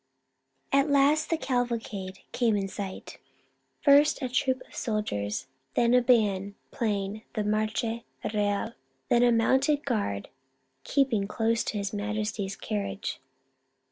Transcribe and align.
At 0.71 0.89
last 0.89 1.29
the 1.29 1.37
cavalcade 1.37 2.21
came 2.31 2.55
in 2.55 2.67
sight,— 2.67 3.19
first 3.85 4.19
a 4.23 4.29
troop 4.29 4.63
of 4.67 4.73
soldiers, 4.73 5.45
then 5.75 5.93
a 5.93 6.01
band 6.01 6.55
playing 6.71 7.21
the 7.35 7.43
Marcha 7.43 8.03
Real, 8.33 8.73
then 9.09 9.21
a 9.21 9.31
mounted 9.31 9.85
guard 9.85 10.29
keep 10.83 11.13
ing 11.13 11.27
close 11.27 11.63
to 11.65 11.77
His 11.77 11.93
Majesty's 11.93 12.55
carnage. 12.55 13.21